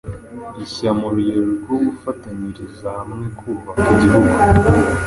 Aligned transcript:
rishya 0.57 0.91
mu 0.99 1.07
rwego 1.13 1.49
rwo 1.63 1.77
gufatanyiriza 1.85 2.87
hamwe 2.97 3.25
kubaka 3.39 3.85
igihugu, 3.93 4.33